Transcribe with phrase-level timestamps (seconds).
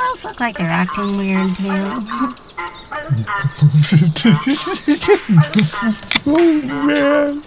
[0.00, 1.66] squirrels look like they're acting weird too.
[6.26, 7.42] oh man.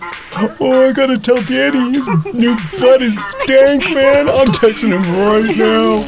[0.59, 3.15] Oh, I gotta tell Danny his new butt is
[3.47, 4.29] dank, man.
[4.29, 6.03] I'm texting him right now.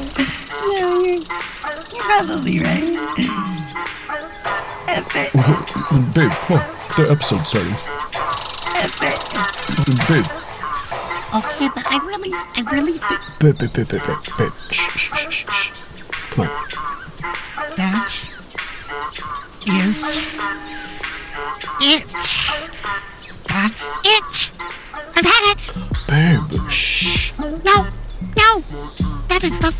[0.79, 2.95] No, you're, you're probably right.
[4.87, 5.31] Uh, but,
[6.13, 6.65] Babe, come on.
[6.95, 7.73] The episode's starting.
[7.73, 7.75] uh,
[9.01, 9.15] but,
[10.07, 10.27] Babe,
[11.35, 14.53] okay, but I really, I really think babe, babe, babe, babe, babe, babe.
[14.71, 15.45] Shh, shh, shh, shh,
[16.35, 18.11] That
[19.67, 20.17] is
[21.81, 22.07] it.
[23.47, 24.51] That's it.
[25.15, 25.61] I've had it.
[26.07, 27.39] Babe, shh.
[27.39, 27.87] No,
[28.35, 28.63] no.
[29.29, 29.73] That is the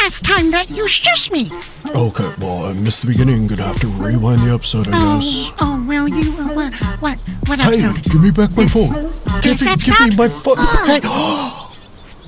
[0.00, 1.50] last time that you shush me.
[1.94, 3.48] Okay, well, I missed the beginning.
[3.48, 5.50] Gonna have to rewind the episode, I guess.
[5.58, 6.32] Oh, oh, will you?
[6.38, 8.92] Uh, what, what, what Hey, give me back my phone.
[9.42, 10.56] Give me, give me my phone.
[10.86, 11.00] Hey,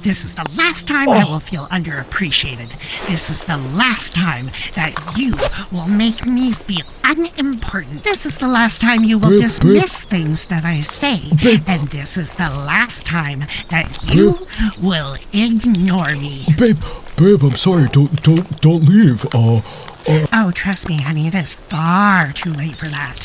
[0.02, 2.70] This is the last time I will feel underappreciated.
[3.06, 5.36] This is the last time that you
[5.70, 8.02] will make me feel unimportant.
[8.02, 11.20] This is the last time you will dismiss things that I say.
[11.68, 14.38] And this is the last time that you
[14.80, 16.46] will ignore me.
[16.58, 16.78] babe,
[17.16, 17.88] babe, I'm sorry.
[17.88, 19.24] Don't, don't, don't leave.
[19.32, 19.60] Uh,
[20.08, 23.18] uh, Oh, trust me, honey, it is far too late for that.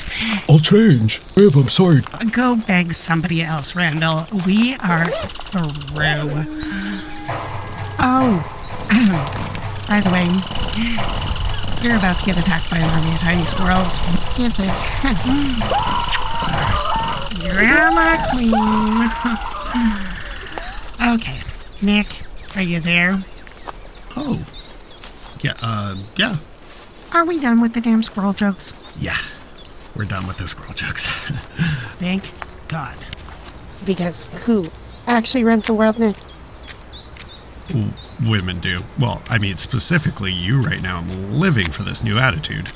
[0.50, 1.22] I'll change.
[1.36, 2.02] Babe, I'm sorry.
[2.32, 4.26] Go beg somebody else, Randall.
[4.46, 6.44] We are through.
[8.00, 8.44] Oh,
[9.90, 10.26] by the way,
[11.84, 13.98] you're about to get attacked by an army of tiny squirrels.
[14.38, 14.68] This is
[17.54, 19.10] Drama Queen.
[21.16, 21.40] okay,
[21.86, 22.08] Nick,
[22.56, 23.24] are you there?
[24.16, 24.46] Oh.
[25.42, 26.38] Yeah, uh, yeah.
[27.18, 28.74] Are we done with the damn squirrel jokes?
[29.00, 29.18] Yeah.
[29.96, 31.08] We're done with the squirrel jokes.
[31.98, 32.30] Thank
[32.68, 32.96] God.
[33.88, 34.70] Because who
[35.08, 36.14] actually runs the world, now?
[38.30, 38.84] Women do.
[39.00, 40.98] Well, I mean, specifically you right now.
[40.98, 42.70] I'm living for this new attitude.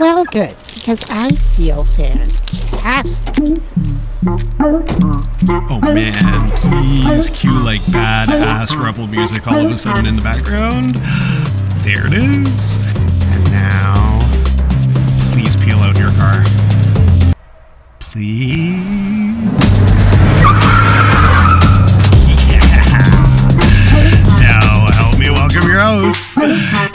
[0.00, 3.62] Well, good, because I feel fantastic.
[5.70, 10.96] Oh man, please cue like badass rebel music all of a sudden in the background.
[11.82, 12.76] There it is.
[13.32, 14.18] And now,
[15.32, 16.44] please peel out your car.
[18.00, 18.80] Please.
[24.40, 26.30] Now, help me welcome your host.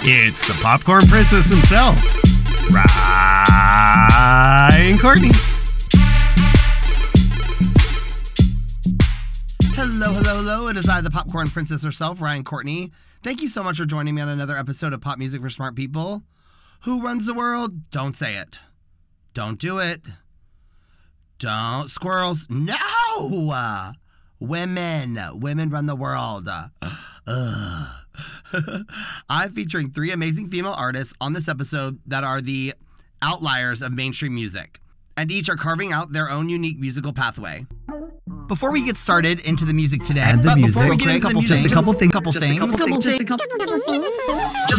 [0.07, 1.95] It's the popcorn princess himself,
[2.71, 5.31] Ryan Courtney.
[9.73, 10.67] Hello, hello, hello.
[10.67, 12.91] It is I, the popcorn princess herself, Ryan Courtney.
[13.25, 15.75] Thank you so much for joining me on another episode of Pop Music for Smart
[15.75, 16.21] People.
[16.81, 17.89] Who runs the world?
[17.89, 18.59] Don't say it.
[19.33, 20.01] Don't do it.
[21.39, 21.89] Don't.
[21.89, 22.45] Squirrels.
[22.51, 23.49] No!
[23.51, 23.93] Uh,
[24.39, 25.19] women.
[25.33, 26.47] Women run the world.
[26.47, 27.87] Ugh.
[29.27, 32.75] I'm featuring three amazing female artists on this episode that are the
[33.23, 34.79] outliers of mainstream music,
[35.17, 37.65] and each are carving out their own unique musical pathway.
[38.47, 40.75] Before we get started into the music today, And the but music.
[40.75, 42.11] before we get into the music, Just a couple things.
[42.11, 43.21] couple things, Just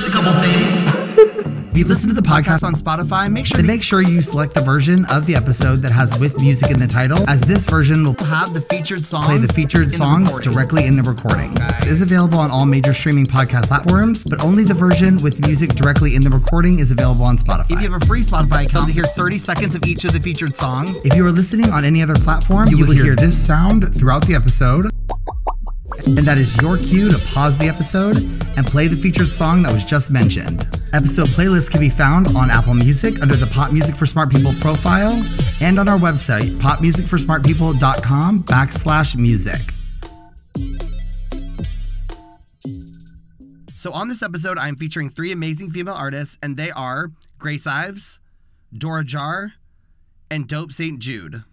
[0.07, 1.36] a couple things.
[1.77, 4.55] If you listen to the podcast on Spotify, make sure Then make sure you select
[4.55, 8.03] the version of the episode that has with music in the title, as this version
[8.03, 9.27] will have the featured songs.
[9.27, 11.53] play the featured in the songs directly in the recording.
[11.55, 15.75] It is available on all major streaming podcast platforms, but only the version with music
[15.75, 17.71] directly in the recording is available on Spotify.
[17.73, 20.21] If you have a free Spotify account, to hear 30 seconds of each of the
[20.21, 20.99] featured songs.
[21.05, 24.35] If you are listening on any other platform, you, will hear this sound throughout the
[24.35, 24.91] episode.
[26.05, 28.17] And that is your cue to pause the episode
[28.57, 30.67] and play the featured song that was just mentioned.
[30.93, 34.53] Episode playlists can be found on Apple Music under the Pop Music for Smart People
[34.61, 35.23] profile
[35.61, 39.61] and on our website, popmusicforsmartpeople.com backslash music.
[43.75, 48.19] So on this episode, I'm featuring three amazing female artists, and they are Grace Ives,
[48.77, 49.53] Dora Jar,
[50.31, 50.99] and Dope St.
[50.99, 51.45] Jude.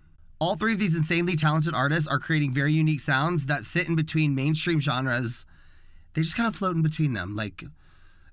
[0.43, 3.95] All three of these insanely talented artists are creating very unique sounds that sit in
[3.95, 5.45] between mainstream genres.
[6.13, 7.33] They just kind of float in between them.
[7.33, 7.63] Like,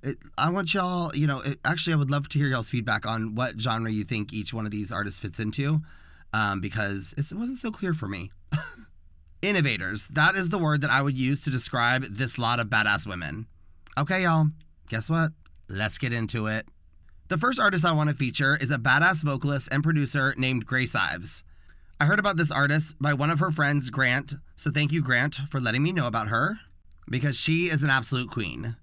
[0.02, 3.06] it, I want y'all, you know, it, actually, I would love to hear y'all's feedback
[3.06, 5.82] on what genre you think each one of these artists fits into,
[6.32, 8.32] um, because it wasn't so clear for me.
[9.42, 10.08] Innovators.
[10.08, 13.46] That is the word that I would use to describe this lot of badass women.
[13.96, 14.48] Okay, y'all.
[14.88, 15.30] Guess what?
[15.68, 16.66] Let's get into it.
[17.28, 20.96] The first artist I want to feature is a badass vocalist and producer named Grace
[20.96, 21.44] Ives.
[22.00, 25.34] I heard about this artist by one of her friends, Grant, so thank you, Grant,
[25.50, 26.58] for letting me know about her
[27.10, 28.74] because she is an absolute queen.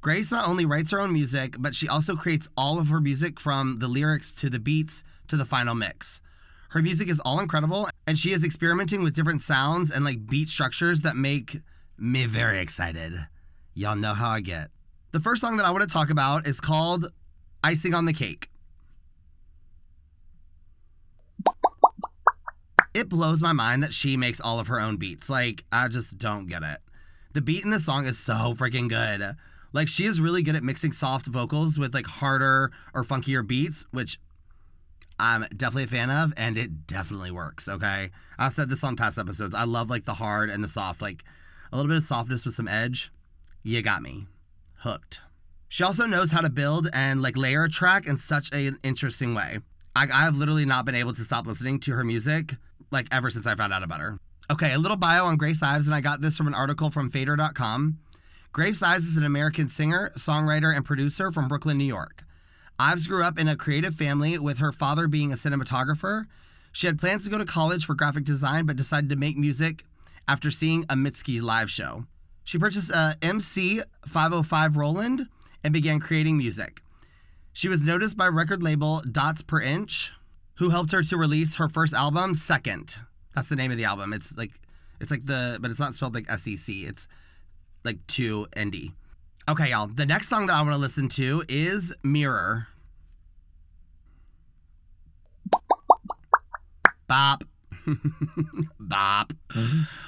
[0.00, 3.38] Grace not only writes her own music, but she also creates all of her music
[3.38, 6.20] from the lyrics to the beats to the final mix.
[6.70, 10.48] Her music is all incredible, and she is experimenting with different sounds and like beat
[10.48, 11.60] structures that make
[11.96, 13.14] Me very excited.
[13.74, 14.70] Y'all know how I get.
[15.12, 17.06] The first song that I want to talk about is called
[17.62, 18.50] Icing on the Cake.
[22.94, 25.28] It blows my mind that she makes all of her own beats.
[25.28, 26.78] Like, I just don't get it.
[27.32, 29.36] The beat in this song is so freaking good.
[29.72, 33.84] Like, she is really good at mixing soft vocals with like harder or funkier beats,
[33.90, 34.20] which
[35.18, 37.68] I'm definitely a fan of, and it definitely works.
[37.68, 38.10] Okay.
[38.38, 39.54] I've said this on past episodes.
[39.54, 41.24] I love like the hard and the soft, like
[41.72, 43.10] a little bit of softness with some edge.
[43.64, 44.26] You got me
[44.78, 45.20] hooked.
[45.68, 49.34] She also knows how to build and like layer a track in such an interesting
[49.34, 49.58] way.
[49.96, 52.54] I, I've literally not been able to stop listening to her music
[52.94, 54.18] like ever since I found out about her.
[54.50, 57.10] Okay, a little bio on Grace Ives, and I got this from an article from
[57.10, 57.98] Fader.com.
[58.52, 62.24] Grace Ives is an American singer, songwriter, and producer from Brooklyn, New York.
[62.78, 66.26] Ives grew up in a creative family with her father being a cinematographer.
[66.72, 69.84] She had plans to go to college for graphic design, but decided to make music
[70.26, 72.04] after seeing a Mitski live show.
[72.42, 75.28] She purchased uh, a MC 505 Roland
[75.62, 76.82] and began creating music.
[77.52, 80.12] She was noticed by record label Dots Per Inch,
[80.56, 82.96] who helped her to release her first album, Second.
[83.34, 84.12] That's the name of the album.
[84.12, 84.52] It's like
[85.00, 86.68] it's like the but it's not spelled like SEC.
[86.68, 87.08] It's
[87.84, 88.92] like 2 ND.
[89.48, 89.88] Okay, y'all.
[89.88, 92.68] The next song that I want to listen to is Mirror.
[97.06, 97.44] Bop.
[98.80, 99.32] Bop.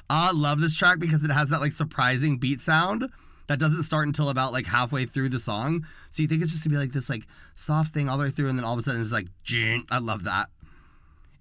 [0.08, 3.10] I love this track because it has that like surprising beat sound
[3.48, 5.86] that doesn't start until about like halfway through the song.
[6.10, 8.30] So you think it's just gonna be like this like soft thing all the way
[8.30, 9.28] through, and then all of a sudden it's like,
[9.90, 10.48] I love that.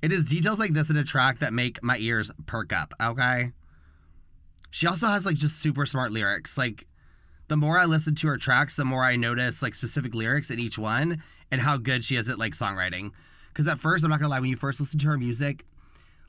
[0.01, 2.93] It is details like this in a track that make my ears perk up.
[3.01, 3.51] Okay.
[4.69, 6.57] She also has like just super smart lyrics.
[6.57, 6.85] Like
[7.47, 10.59] the more I listen to her tracks, the more I notice like specific lyrics in
[10.59, 13.11] each one and how good she is at like songwriting.
[13.47, 15.63] Because at first, I'm not gonna lie, when you first listen to her music,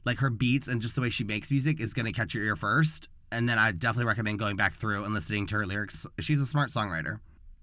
[0.04, 2.56] like her beats and just the way she makes music is gonna catch your ear
[2.56, 3.08] first.
[3.32, 6.06] And then I definitely recommend going back through and listening to her lyrics.
[6.20, 7.20] She's a smart songwriter.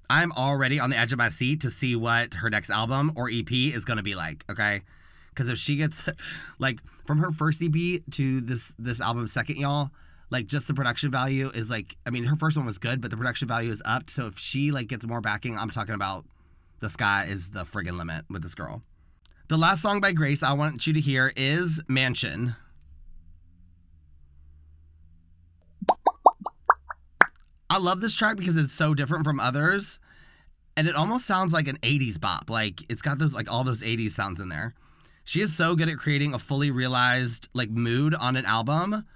[0.09, 3.29] I'm already on the edge of my seat to see what her next album or
[3.29, 4.43] EP is gonna be like.
[4.49, 4.81] Okay.
[5.29, 6.03] Because if she gets
[6.59, 9.91] like from her first EP to this this album second, y'all,
[10.29, 13.11] like just the production value is like I mean her first one was good, but
[13.11, 14.09] the production value is upped.
[14.09, 16.25] So if she like gets more backing, I'm talking about
[16.79, 18.83] the sky is the friggin' limit with this girl.
[19.47, 22.55] The last song by Grace I want you to hear is Mansion.
[27.73, 29.99] I love this track because it's so different from others.
[30.77, 32.47] And it almost sounds like an 80s bop.
[32.47, 34.75] Like it's got those like all those 80s sounds in there.
[35.23, 39.07] She is so good at creating a fully realized like mood on an album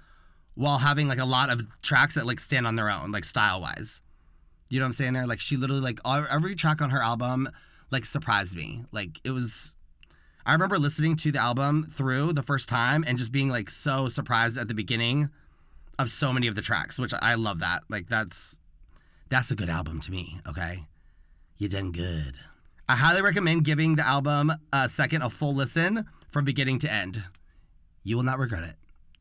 [0.56, 3.60] while having like a lot of tracks that like stand on their own, like style
[3.60, 4.00] wise.
[4.68, 5.26] You know what I'm saying there?
[5.28, 7.48] Like she literally like every track on her album
[7.92, 8.86] like surprised me.
[8.90, 9.76] Like it was
[10.44, 14.08] I remember listening to the album through the first time and just being like so
[14.08, 15.30] surprised at the beginning
[15.98, 17.82] of so many of the tracks, which I love that.
[17.88, 18.56] Like that's
[19.28, 20.86] that's a good album to me, okay?
[21.58, 22.34] You done good.
[22.88, 27.22] I highly recommend giving the album a second a full listen from beginning to end.
[28.02, 28.76] You will not regret it.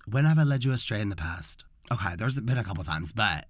[0.09, 1.65] When have I led you astray in the past?
[1.91, 3.45] Okay, there's been a couple times, but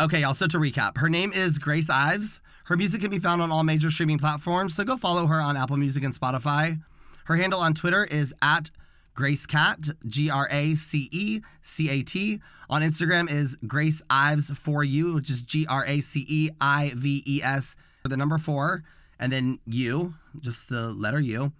[0.00, 0.34] okay, y'all.
[0.34, 2.40] To recap, her name is Grace Ives.
[2.64, 5.56] Her music can be found on all major streaming platforms, so go follow her on
[5.56, 6.80] Apple Music and Spotify.
[7.26, 8.70] Her handle on Twitter is at
[9.14, 12.40] Grace Cat, G R A C E C A T.
[12.68, 16.92] On Instagram is Grace Ives for you, which is G R A C E I
[16.94, 18.82] V E S for the number four,
[19.18, 21.52] and then you, just the letter U.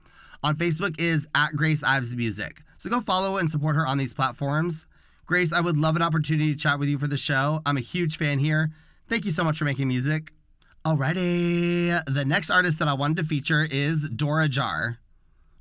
[0.43, 2.63] On Facebook is at Grace Ives Music.
[2.77, 4.87] So go follow and support her on these platforms.
[5.25, 7.63] Grace, I would love an opportunity to chat with you for the show.
[7.65, 8.71] I'm a huge fan here.
[9.09, 10.33] Thank you so much for making music.
[10.85, 12.05] Alrighty.
[12.05, 14.99] The next artist that I wanted to feature is Dora Jar,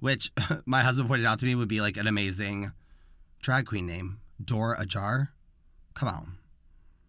[0.03, 0.33] which
[0.65, 2.73] my husband pointed out to me would be like an amazing
[3.41, 4.19] drag queen name.
[4.43, 5.29] Dora Ajar?
[5.93, 6.37] Come on.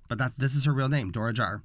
[0.08, 1.62] But that's this is her real name, Dora Jar.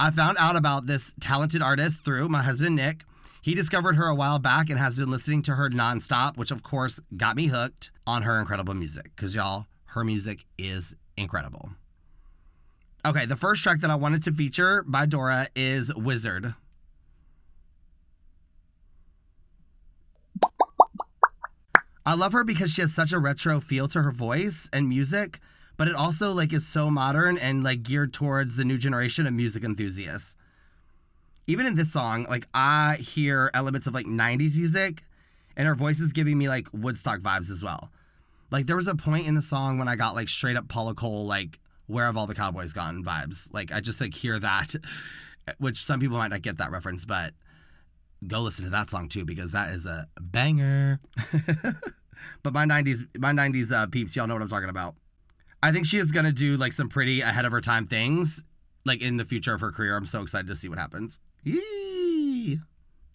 [0.00, 3.04] I found out about this talented artist through my husband Nick.
[3.40, 6.64] He discovered her a while back and has been listening to her nonstop, which of
[6.64, 9.12] course got me hooked on her incredible music.
[9.14, 11.70] Because y'all, her music is incredible.
[13.06, 16.54] Okay, the first track that I wanted to feature by Dora is Wizard.
[22.08, 25.40] I love her because she has such a retro feel to her voice and music,
[25.76, 29.34] but it also like is so modern and like geared towards the new generation of
[29.34, 30.34] music enthusiasts.
[31.46, 35.02] Even in this song, like I hear elements of like 90s music
[35.54, 37.90] and her voice is giving me like Woodstock vibes as well.
[38.50, 40.94] Like there was a point in the song when I got like straight up Paula
[40.94, 43.52] Cole like where have all the cowboys gone vibes.
[43.52, 44.74] Like I just like hear that
[45.58, 47.34] which some people might not get that reference, but
[48.26, 51.00] go listen to that song too because that is a banger.
[52.42, 54.94] but my 90s my 90s uh, peeps, y'all know what I'm talking about.
[55.62, 58.44] I think she is gonna do like some pretty ahead of her time things,
[58.84, 59.96] like in the future of her career.
[59.96, 61.20] I'm so excited to see what happens.
[61.44, 62.60] Yee.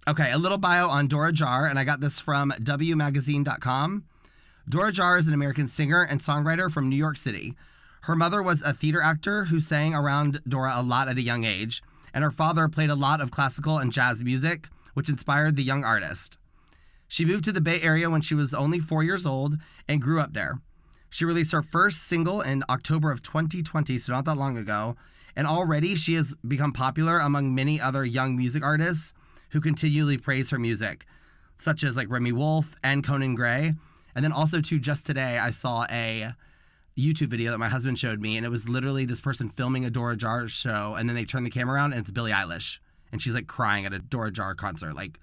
[0.07, 4.03] Okay, a little bio on Dora Jar, and I got this from WMagazine.com.
[4.67, 7.53] Dora Jar is an American singer and songwriter from New York City.
[8.01, 11.45] Her mother was a theater actor who sang around Dora a lot at a young
[11.45, 11.81] age,
[12.13, 15.83] and her father played a lot of classical and jazz music, which inspired the young
[15.83, 16.37] artist.
[17.07, 19.57] She moved to the Bay Area when she was only four years old
[19.87, 20.55] and grew up there.
[21.09, 24.95] She released her first single in October of 2020, so not that long ago,
[25.35, 29.13] and already she has become popular among many other young music artists
[29.51, 31.05] who continually praise her music,
[31.55, 33.73] such as like Remi Wolf and Conan Gray.
[34.15, 36.33] And then also too, just today I saw a
[36.97, 39.89] YouTube video that my husband showed me, and it was literally this person filming a
[39.89, 42.79] Dora Jar show, and then they turn the camera around and it's Billie Eilish,
[43.13, 45.19] and she's like crying at a Dora Jar concert, like.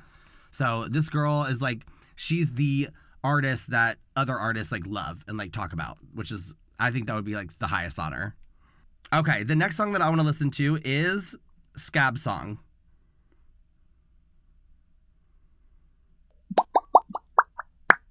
[0.53, 1.85] So this girl is like
[2.17, 2.89] she's the
[3.23, 7.15] artist that other artists like love and like talk about, which is I think that
[7.15, 8.35] would be like the highest honor.
[9.13, 11.37] Okay, the next song that I want to listen to is
[11.77, 12.61] Scab Song.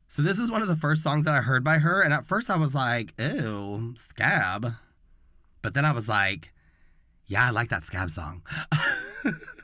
[0.09, 2.25] So this is one of the first songs that I heard by her, and at
[2.25, 4.73] first I was like, "Ew, Scab,"
[5.61, 6.51] but then I was like,
[7.27, 8.41] "Yeah, I like that Scab song."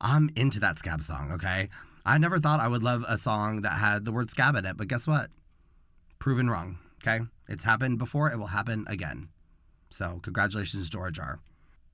[0.00, 1.32] I'm into that Scab song.
[1.32, 1.68] Okay,
[2.04, 4.76] I never thought I would love a song that had the word Scab in it,
[4.76, 5.30] but guess what?
[6.18, 6.78] Proven wrong.
[7.02, 8.30] Okay, it's happened before.
[8.30, 9.28] It will happen again.
[9.90, 11.40] So congratulations, Dora Jar.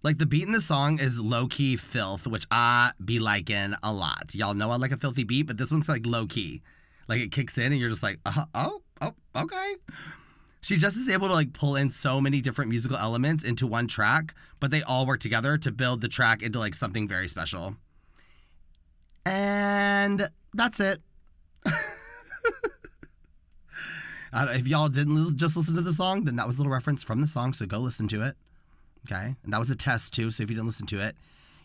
[0.03, 3.93] Like the beat in the song is low key filth, which I be liking a
[3.93, 4.35] lot.
[4.35, 6.63] Y'all know I like a filthy beat, but this one's like low key.
[7.09, 9.75] Like it kicks in and you're just like, uh, oh, oh, okay.
[10.61, 13.87] She just is able to like pull in so many different musical elements into one
[13.87, 17.77] track, but they all work together to build the track into like something very special.
[19.27, 21.01] And that's it.
[24.35, 27.05] Uh, if y'all didn't just listen to the song, then that was a little reference
[27.05, 28.35] from the song, so go listen to it.
[29.07, 29.37] Okay?
[29.45, 31.15] And that was a test too, so if you didn't listen to it,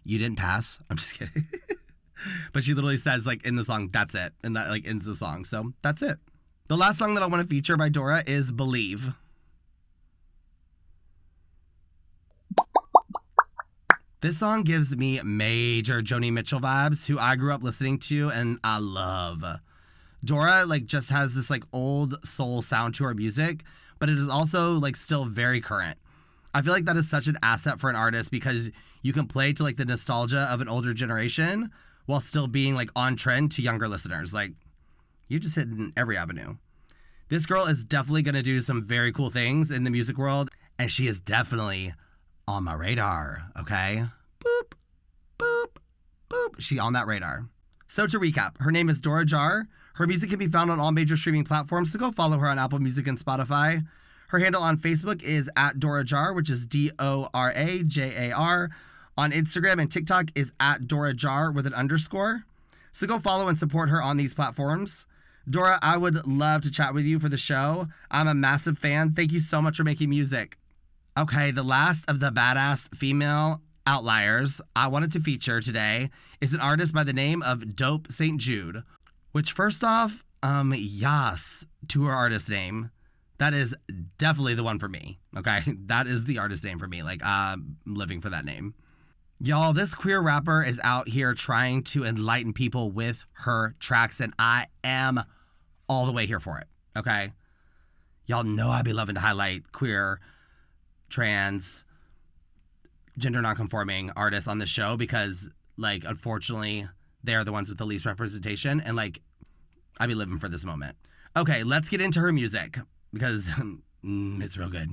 [0.04, 0.80] you didn't pass.
[0.88, 1.48] I'm just kidding.
[2.54, 4.34] but she literally says like in the song, that's it.
[4.44, 5.46] And that like ends the song.
[5.46, 6.20] So that's it.
[6.68, 9.16] The last song that I want to feature by Dora is Believe.
[14.22, 18.60] This song gives me major Joni Mitchell vibes, who I grew up listening to and
[18.66, 19.46] I love.
[20.26, 23.64] Dora like just has this like old soul sound to her music,
[23.98, 25.98] but it is also like still very current.
[26.54, 28.72] I feel like that is such an asset for an artist because
[29.04, 31.72] you can play to like the nostalgia of an older generation
[32.06, 34.34] while still being like on trend to younger listeners.
[34.34, 34.52] Like
[35.30, 36.58] you just hit in every avenue.
[37.30, 40.50] This girl is definitely going to do some very cool things in the music world,
[40.78, 41.94] and she is definitely
[42.50, 44.06] on my radar, okay?
[44.44, 44.74] Boop,
[45.38, 45.78] boop,
[46.30, 46.60] boop.
[46.60, 47.48] She on that radar.
[47.88, 49.68] So to recap, her name is Dora Jar.
[49.96, 52.58] Her music can be found on all major streaming platforms, so go follow her on
[52.58, 53.86] Apple Music and Spotify.
[54.30, 58.30] Her handle on Facebook is at Dora Jar, which is D O R A J
[58.30, 58.70] A R.
[59.18, 62.46] On Instagram and TikTok is at Dora Jar with an underscore.
[62.92, 65.06] So go follow and support her on these platforms.
[65.50, 67.88] Dora, I would love to chat with you for the show.
[68.10, 69.12] I'm a massive fan.
[69.12, 70.58] Thank you so much for making music.
[71.20, 76.62] Okay, the last of the badass female outliers I wanted to feature today is an
[76.62, 78.40] artist by the name of Dope St.
[78.40, 78.84] Jude.
[79.34, 82.92] Which, first off, um, yas to her artist name.
[83.38, 83.76] That is
[84.18, 85.20] definitely the one for me.
[85.36, 87.04] Okay, that is the artist name for me.
[87.04, 88.74] Like, I'm living for that name.
[89.42, 94.34] Y'all, this queer rapper is out here trying to enlighten people with her tracks, and
[94.40, 95.22] I am
[95.90, 96.68] all the way here for it.
[96.98, 97.34] Okay,
[98.26, 100.22] y'all know I'd be loving to highlight queer,
[101.10, 101.84] trans,
[103.18, 106.88] gender nonconforming artists on the show because, like, unfortunately,
[107.24, 109.22] they're the ones with the least representation, and like,
[110.00, 110.96] I be living for this moment.
[111.36, 112.80] Okay, let's get into her music
[113.12, 113.48] because
[114.04, 114.90] mm, it's real good.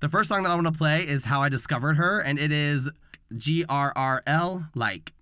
[0.00, 2.52] The first song that I want to play is How I Discovered Her, and it
[2.52, 2.90] is
[3.32, 5.12] GRRL Like.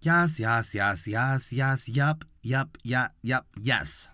[0.00, 4.08] Yes, yes, yes, yes, yes, yup, yup, yup, yep, yes.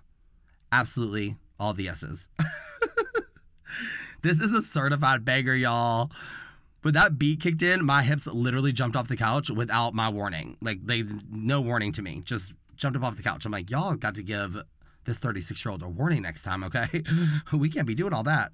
[0.73, 2.29] Absolutely all the yeses.
[4.23, 6.11] this is a certified banger, y'all.
[6.83, 10.57] When that beat kicked in, my hips literally jumped off the couch without my warning.
[10.63, 12.23] Like they no warning to me.
[12.25, 13.45] Just jumped up off the couch.
[13.45, 14.63] I'm like, y'all got to give
[15.05, 17.03] this 36 year old a warning next time, okay?
[17.53, 18.53] we can't be doing all that.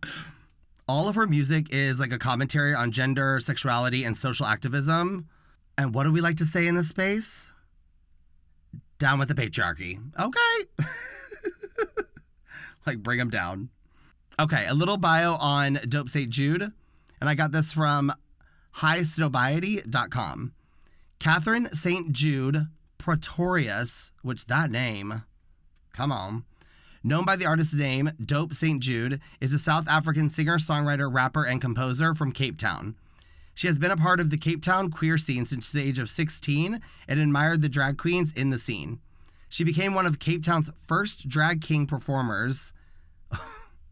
[0.89, 5.29] All of her music is like a commentary on gender, sexuality, and social activism.
[5.79, 7.51] And what do we like to say in this space?
[8.99, 10.01] Down with the patriarchy.
[10.19, 10.87] Okay.
[12.87, 13.71] like bring them down.
[14.41, 16.31] Okay, a little bio on Dope St.
[16.31, 16.63] Jude.
[17.21, 18.13] And I got this from
[18.77, 20.53] highsnobiety.com.
[21.19, 22.13] Catherine St.
[22.13, 22.67] Jude
[22.99, 25.23] Pretorius, which that name,
[25.97, 26.45] Come on.
[27.03, 28.83] Known by the artist name Dope St.
[28.83, 32.97] Jude, is a South African singer, songwriter, rapper, and composer from Cape Town.
[33.57, 36.11] She has been a part of the Cape Town queer scene since the age of
[36.11, 39.01] 16 and admired the drag queens in the scene.
[39.49, 42.75] She became one of Cape Town's first drag king performers,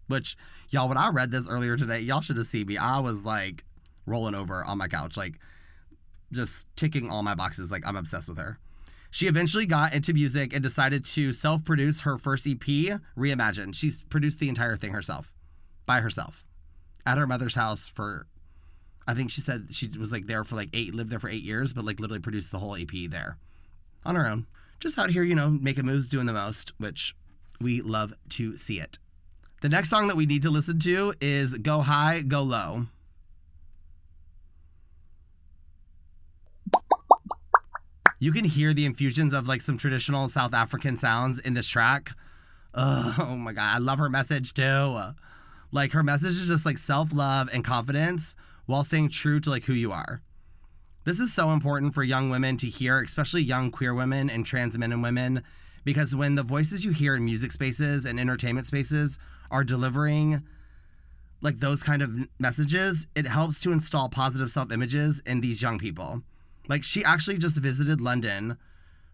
[0.06, 0.37] which,
[0.68, 2.76] y'all, when I read this earlier today, y'all should have seen me.
[2.76, 3.64] I was like
[4.04, 5.38] rolling over on my couch, like
[6.30, 7.71] just ticking all my boxes.
[7.71, 8.59] Like, I'm obsessed with her.
[9.11, 12.59] She eventually got into music and decided to self produce her first EP,
[13.16, 13.75] Reimagine.
[13.75, 15.33] She's produced the entire thing herself,
[15.87, 16.44] by herself,
[17.06, 18.26] at her mother's house for,
[19.06, 21.42] I think she said she was like there for like eight, lived there for eight
[21.42, 23.38] years, but like literally produced the whole EP there
[24.04, 24.46] on her own.
[24.80, 27.14] Just out here, you know, making moves, doing the most, which
[27.61, 28.99] we love to see it.
[29.62, 32.87] The next song that we need to listen to is Go High, Go Low.
[38.18, 42.12] You can hear the infusions of like some traditional South African sounds in this track.
[42.75, 44.99] Ugh, oh my god, I love her message too.
[45.73, 48.34] Like her message is just like self-love and confidence
[48.66, 50.23] while staying true to like who you are.
[51.04, 54.78] This is so important for young women to hear, especially young queer women and trans
[54.78, 55.42] men and women,
[55.85, 59.18] because when the voices you hear in music spaces and entertainment spaces
[59.50, 60.42] are delivering
[61.42, 66.23] like those kind of messages, it helps to install positive self-images in these young people.
[66.68, 68.56] Like she actually just visited London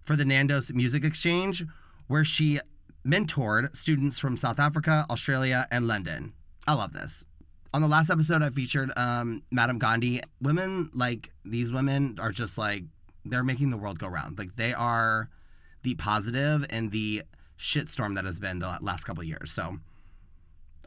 [0.02, 1.64] for the Nando's Music Exchange,
[2.06, 2.60] where she
[3.04, 6.34] mentored students from South Africa, Australia, and London.
[6.68, 7.24] I love this.
[7.72, 10.20] On the last episode, I featured um, Madame Gandhi.
[10.40, 12.84] Women like these women are just like
[13.24, 14.38] they're making the world go round.
[14.38, 15.28] Like they are
[15.82, 17.22] the positive and the
[17.58, 19.52] shitstorm that has been the last couple years.
[19.52, 19.76] So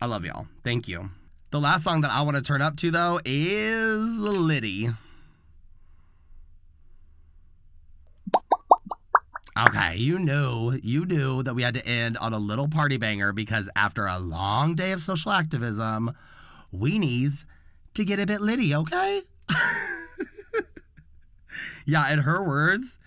[0.02, 0.48] I love y'all.
[0.64, 1.10] Thank you.
[1.52, 4.90] The last song that I want to turn up to though is Liddy.
[9.56, 13.32] Okay, you knew, you knew that we had to end on a little party banger
[13.32, 16.12] because after a long day of social activism,
[16.74, 17.46] we needs
[17.94, 19.22] to get a bit litty, okay?
[21.86, 22.98] yeah, in her words,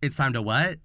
[0.00, 0.78] it's time to what?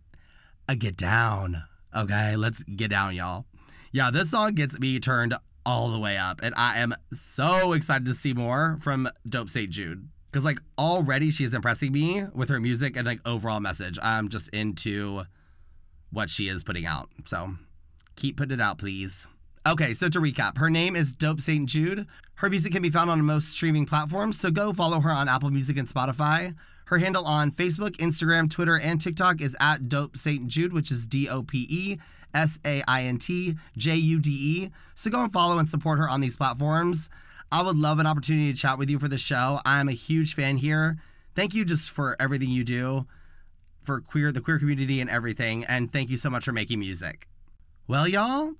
[0.67, 1.63] A get down.
[1.95, 3.45] Okay, let's get down, y'all.
[3.91, 5.33] Yeah, this song gets me turned
[5.65, 9.69] all the way up, and I am so excited to see more from Dope St.
[9.69, 13.97] Jude because like already she's impressing me with her music and like overall message.
[14.03, 15.23] I'm just into
[16.11, 17.07] what she is putting out.
[17.23, 17.55] So
[18.17, 19.27] keep putting it out, please.
[19.67, 21.67] Okay, so to recap, her name is Dope St.
[21.67, 22.05] Jude.
[22.35, 25.49] Her music can be found on most streaming platforms, so go follow her on Apple
[25.49, 26.53] Music and Spotify.
[26.85, 30.45] Her handle on Facebook, Instagram, Twitter, and TikTok is at Dope St.
[30.45, 31.97] Jude, which is D O P E
[32.35, 34.71] S A I N T J U D E.
[34.93, 37.09] So go and follow and support her on these platforms.
[37.51, 39.61] I would love an opportunity to chat with you for the show.
[39.65, 40.97] I'm a huge fan here.
[41.33, 43.07] Thank you just for everything you do
[43.81, 47.27] for queer the queer community and everything and thank you so much for making music.
[47.87, 48.53] Well, y'all,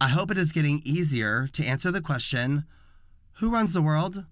[0.00, 2.64] I hope it is getting easier to answer the question,
[3.34, 4.26] who runs the world?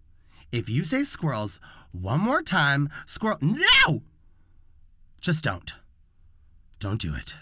[0.50, 1.60] If you say squirrels
[1.92, 4.02] one more time, squirrel No!
[5.20, 5.74] Just don't.
[6.78, 7.36] Don't do it.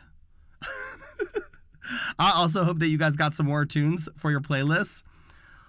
[2.18, 5.02] I also hope that you guys got some more tunes for your playlists.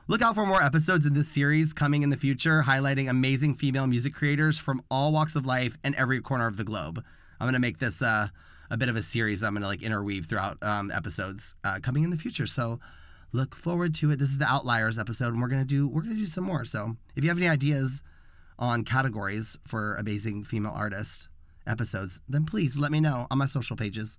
[0.08, 3.88] Look out for more episodes in this series coming in the future, highlighting amazing female
[3.88, 7.02] music creators from all walks of life and every corner of the globe.
[7.40, 8.28] I'm gonna make this uh,
[8.72, 9.44] a bit of a series.
[9.44, 12.48] I'm gonna like interweave throughout um, episodes uh, coming in the future.
[12.48, 12.80] So
[13.34, 14.18] look forward to it.
[14.18, 16.66] This is the Outliers episode, and we're gonna do we're gonna do some more.
[16.66, 18.02] So if you have any ideas
[18.58, 21.28] on categories for amazing female artist
[21.68, 24.18] episodes, then please let me know on my social pages.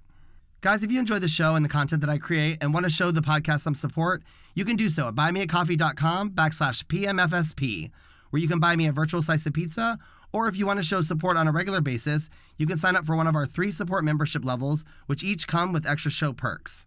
[0.61, 2.91] Guys, if you enjoy the show and the content that I create and want to
[2.91, 4.23] show the podcast some support,
[4.55, 7.91] you can do so at buymeacoffee.com backslash PMFSP,
[8.31, 9.99] where you can buy me a virtual slice of pizza,
[10.33, 13.07] or if you want to show support on a regular basis, you can sign up
[13.07, 16.87] for one of our three support membership levels, which each come with extra show perks.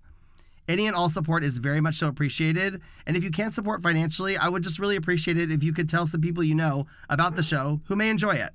[0.67, 2.81] Any and all support is very much so appreciated.
[3.05, 5.87] And if you can't support financially, I would just really appreciate it if you could
[5.87, 8.49] tell some people you know about the show who may enjoy it.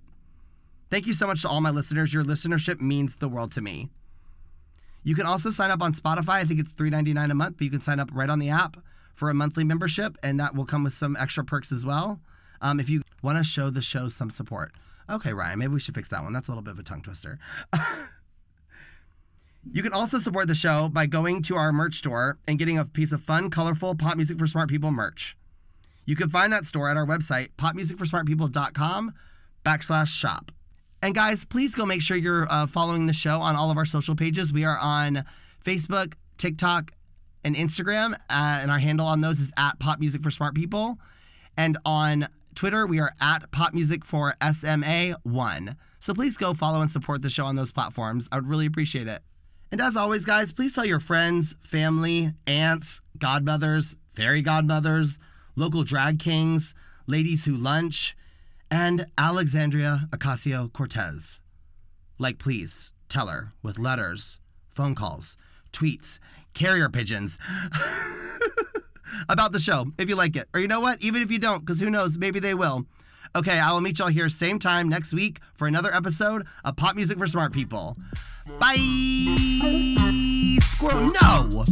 [0.90, 2.12] Thank you so much to all my listeners.
[2.12, 3.90] Your listenership means the world to me.
[5.04, 6.34] You can also sign up on Spotify.
[6.34, 8.76] I think it's $3.99 a month, but you can sign up right on the app
[9.14, 12.20] for a monthly membership, and that will come with some extra perks as well.
[12.60, 14.72] Um, if you want to show the show some support.
[15.08, 16.32] Okay, Ryan, maybe we should fix that one.
[16.32, 17.38] That's a little bit of a tongue twister.
[19.72, 22.84] you can also support the show by going to our merch store and getting a
[22.84, 25.36] piece of fun, colorful pop music for smart people merch.
[26.06, 29.12] You can find that store at our website, popmusicforsmartpeople.com
[29.64, 30.52] backslash shop.
[31.02, 33.84] And guys, please go make sure you're uh, following the show on all of our
[33.84, 34.52] social pages.
[34.52, 35.24] We are on
[35.64, 36.90] Facebook, TikTok,
[37.42, 38.18] and Instagram, uh,
[38.60, 40.98] and our handle on those is at Pop Music for Smart People.
[41.56, 45.76] And on Twitter, we are at Pop Music for SMA1.
[45.98, 48.28] So please go follow and support the show on those platforms.
[48.32, 49.22] I would really appreciate it.
[49.72, 55.18] And as always, guys, please tell your friends, family, aunts, godmothers, fairy godmothers,
[55.56, 56.74] local drag kings,
[57.06, 58.16] ladies who lunch,
[58.70, 61.40] and Alexandria Ocasio Cortez.
[62.18, 64.40] Like, please tell her with letters,
[64.74, 65.36] phone calls,
[65.72, 66.18] tweets,
[66.54, 67.38] carrier pigeons
[69.28, 70.48] about the show if you like it.
[70.54, 71.02] Or you know what?
[71.02, 72.18] Even if you don't, because who knows?
[72.18, 72.86] Maybe they will.
[73.36, 76.96] Okay, I will meet y'all here same time next week for another episode of Pop
[76.96, 77.96] Music for Smart People.
[78.58, 78.74] Bye!
[80.60, 81.64] Squirrel, no!